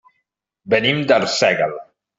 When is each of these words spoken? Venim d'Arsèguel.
Venim 0.75 1.05
d'Arsèguel. 1.13 1.81